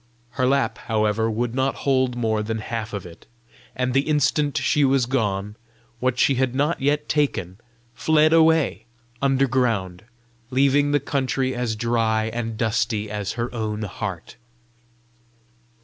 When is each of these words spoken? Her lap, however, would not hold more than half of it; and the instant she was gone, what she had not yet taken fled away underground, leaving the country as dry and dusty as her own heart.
Her 0.31 0.47
lap, 0.47 0.79
however, 0.89 1.29
would 1.29 1.53
not 1.53 1.75
hold 1.85 2.15
more 2.15 2.41
than 2.41 2.57
half 2.57 2.91
of 2.91 3.05
it; 3.05 3.27
and 3.75 3.93
the 3.93 4.09
instant 4.09 4.57
she 4.57 4.83
was 4.83 5.05
gone, 5.05 5.55
what 5.99 6.17
she 6.17 6.33
had 6.33 6.55
not 6.55 6.81
yet 6.81 7.07
taken 7.07 7.59
fled 7.93 8.33
away 8.33 8.85
underground, 9.21 10.05
leaving 10.49 10.89
the 10.89 10.99
country 10.99 11.53
as 11.53 11.75
dry 11.75 12.31
and 12.33 12.57
dusty 12.57 13.11
as 13.11 13.33
her 13.33 13.53
own 13.53 13.83
heart. 13.83 14.37